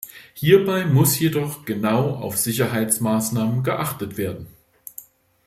[0.33, 4.47] Hierbei muss jedoch genau auf Sicherheitsmaßnahmen geachtet werden.